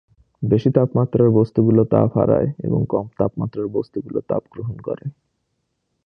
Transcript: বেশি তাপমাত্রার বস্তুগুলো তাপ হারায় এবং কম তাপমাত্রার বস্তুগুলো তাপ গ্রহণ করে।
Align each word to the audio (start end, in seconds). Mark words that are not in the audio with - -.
বেশি 0.41 0.69
তাপমাত্রার 0.71 1.29
বস্তুগুলো 1.29 1.81
তাপ 1.85 2.09
হারায় 2.17 2.49
এবং 2.59 2.79
কম 2.89 3.05
তাপমাত্রার 3.17 3.67
বস্তুগুলো 3.67 4.19
তাপ 4.21 4.43
গ্রহণ 4.51 4.77
করে। 4.81 5.05